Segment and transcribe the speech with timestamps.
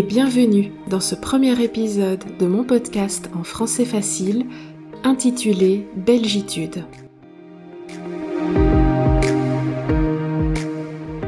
[0.00, 4.46] Bienvenue dans ce premier épisode de mon podcast en français facile
[5.04, 6.84] intitulé Belgitude.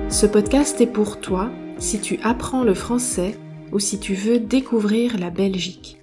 [0.08, 3.38] Ce podcast est pour toi si tu apprends le français
[3.72, 5.98] ou si tu veux découvrir la Belgique.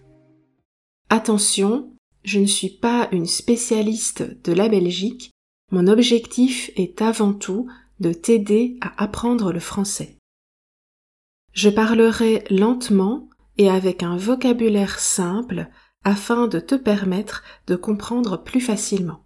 [1.09, 1.89] Attention,
[2.23, 5.31] je ne suis pas une spécialiste de la Belgique,
[5.72, 7.67] mon objectif est avant tout
[8.00, 10.20] de t'aider à apprendre le français.
[11.54, 15.68] Je parlerai lentement et avec un vocabulaire simple
[16.04, 19.26] afin de te permettre de comprendre plus facilement.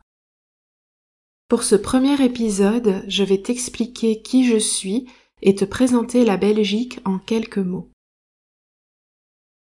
[1.49, 5.07] Pour ce premier épisode, je vais t'expliquer qui je suis
[5.43, 7.91] et te présenter la Belgique en quelques mots.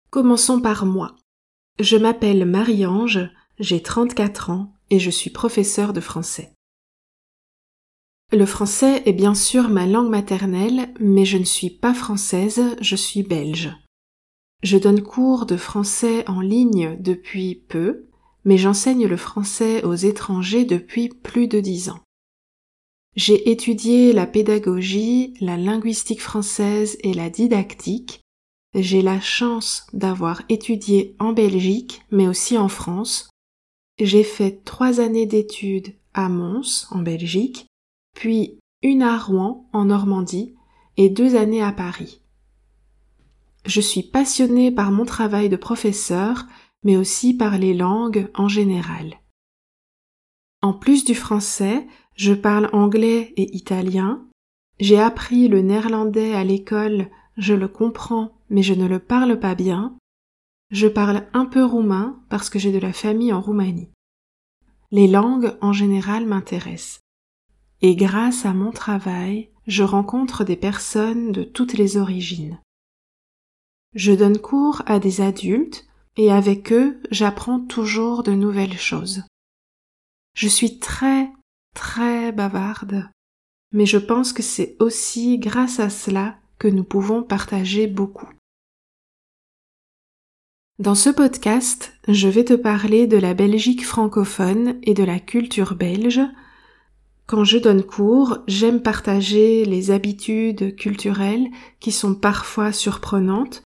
[0.09, 1.15] Commençons par moi.
[1.79, 6.53] Je m'appelle Marie-Ange, j'ai 34 ans et je suis professeure de français.
[8.31, 12.95] Le français est bien sûr ma langue maternelle, mais je ne suis pas française, je
[12.95, 13.71] suis belge.
[14.65, 18.07] Je donne cours de français en ligne depuis peu,
[18.45, 21.99] mais j'enseigne le français aux étrangers depuis plus de dix ans.
[23.15, 28.21] J'ai étudié la pédagogie, la linguistique française et la didactique.
[28.73, 33.29] J'ai la chance d'avoir étudié en Belgique, mais aussi en France.
[33.99, 37.67] J'ai fait trois années d'études à Mons, en Belgique,
[38.15, 40.55] puis une à Rouen, en Normandie,
[40.97, 42.24] et deux années à Paris.
[43.65, 46.45] Je suis passionnée par mon travail de professeur,
[46.83, 49.19] mais aussi par les langues en général.
[50.61, 54.25] En plus du français, je parle anglais et italien.
[54.79, 59.55] J'ai appris le néerlandais à l'école, je le comprends, mais je ne le parle pas
[59.55, 59.97] bien.
[60.69, 63.89] Je parle un peu roumain parce que j'ai de la famille en Roumanie.
[64.91, 66.99] Les langues en général m'intéressent.
[67.81, 72.59] Et grâce à mon travail, je rencontre des personnes de toutes les origines.
[73.95, 79.23] Je donne cours à des adultes et avec eux j'apprends toujours de nouvelles choses.
[80.35, 81.29] Je suis très,
[81.73, 83.09] très bavarde,
[83.71, 88.27] mais je pense que c'est aussi grâce à cela que nous pouvons partager beaucoup.
[90.77, 95.75] Dans ce podcast, je vais te parler de la Belgique francophone et de la culture
[95.75, 96.19] belge.
[97.27, 101.47] Quand je donne cours, j'aime partager les habitudes culturelles
[101.79, 103.64] qui sont parfois surprenantes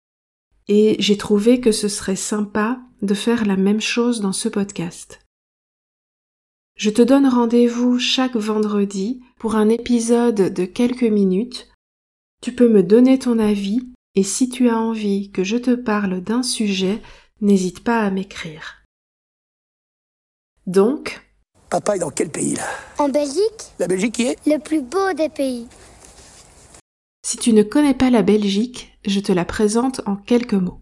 [0.68, 5.20] et j'ai trouvé que ce serait sympa de faire la même chose dans ce podcast.
[6.76, 11.70] Je te donne rendez-vous chaque vendredi pour un épisode de quelques minutes.
[12.42, 13.80] Tu peux me donner ton avis
[14.14, 17.00] et si tu as envie que je te parle d'un sujet,
[17.40, 18.82] n'hésite pas à m'écrire.
[20.66, 21.22] Donc,
[21.70, 22.66] Papa est dans quel pays là?
[22.98, 24.36] En Belgique, La Belgique qui est?
[24.46, 25.66] Le plus beau des pays.
[27.26, 30.80] Si tu ne connais pas la Belgique, je te la présente en quelques mots.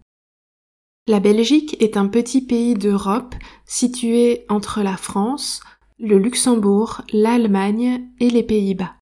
[1.07, 3.33] La Belgique est un petit pays d'Europe
[3.65, 5.63] situé entre la France,
[5.97, 8.95] le Luxembourg, l'Allemagne et les Pays-Bas.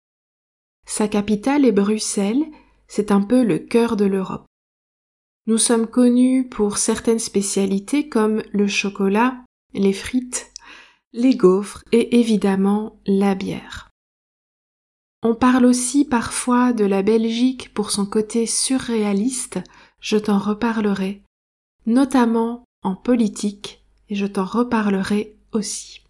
[0.88, 2.46] Sa capitale est Bruxelles,
[2.88, 4.46] c'est un peu le cœur de l'Europe.
[5.46, 9.44] Nous sommes connus pour certaines spécialités comme le chocolat,
[9.74, 10.50] les frites,
[11.12, 13.93] les gaufres et évidemment la bière.
[15.26, 19.62] On parle aussi parfois de la Belgique pour son côté surréaliste,
[20.02, 21.22] je t'en reparlerai,
[21.86, 26.02] notamment en politique, et je t'en reparlerai aussi.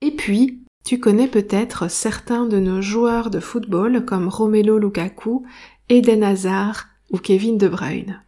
[0.00, 5.46] Et puis, tu connais peut-être certains de nos joueurs de football comme Romelu Lukaku,
[5.88, 8.20] Eden Hazard ou Kevin De Bruyne.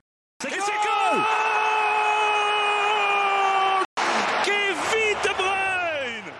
[0.44, 1.20] Et c'est goal
[4.44, 6.32] Kevin De Bruyne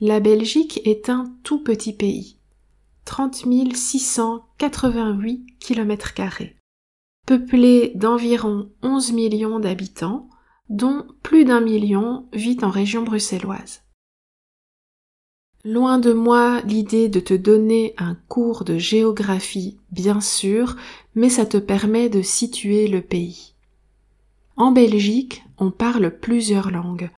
[0.00, 2.36] La Belgique est un tout petit pays.
[3.06, 6.12] 30 688 km
[7.26, 10.28] peuplé d'environ 11 millions d'habitants,
[10.68, 13.82] dont plus d'un million vit en région bruxelloise.
[15.64, 20.76] Loin de moi l'idée de te donner un cours de géographie, bien sûr,
[21.16, 23.54] mais ça te permet de situer le pays.
[24.56, 27.10] En Belgique, on parle plusieurs langues.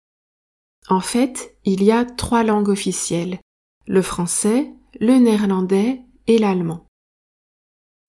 [0.88, 3.40] En fait, il y a trois langues officielles,
[3.86, 6.86] le français, le néerlandais et l'allemand.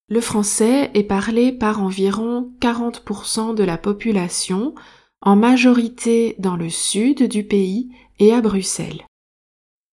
[0.07, 4.73] Le français est parlé par environ 40% de la population,
[5.21, 9.05] en majorité dans le sud du pays et à Bruxelles.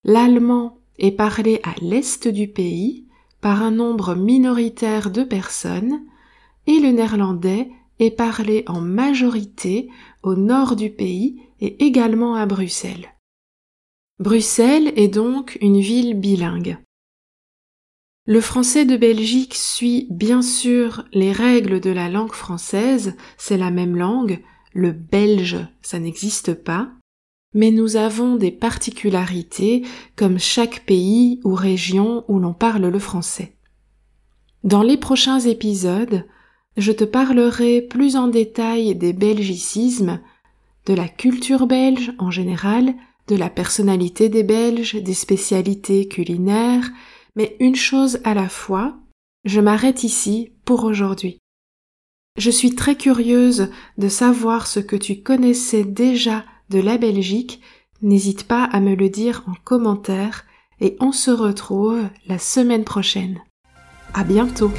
[0.05, 3.07] L'allemand est parlé à l'est du pays
[3.41, 6.01] par un nombre minoritaire de personnes
[6.67, 9.89] et le néerlandais est parlé en majorité
[10.23, 13.15] au nord du pays et également à Bruxelles.
[14.19, 16.79] Bruxelles est donc une ville bilingue.
[18.27, 23.71] Le français de Belgique suit bien sûr les règles de la langue française, c'est la
[23.71, 26.91] même langue, le belge ça n'existe pas,
[27.55, 29.85] mais nous avons des particularités
[30.17, 33.57] comme chaque pays ou région où l'on parle le français.
[34.65, 36.27] Dans les prochains épisodes,
[36.77, 40.21] je te parlerai plus en détail des belgicismes,
[40.87, 42.95] de la culture belge en général,
[43.29, 46.89] de la personnalité des Belges, des spécialités culinaires,
[47.35, 48.97] mais une chose à la fois,
[49.45, 51.39] je m'arrête ici pour aujourd'hui.
[52.39, 57.61] Je suis très curieuse de savoir ce que tu connaissais déjà de la Belgique,
[58.03, 60.45] n'hésite pas à me le dire en commentaire
[60.81, 63.41] et on se retrouve la semaine prochaine.
[64.13, 64.71] À bientôt!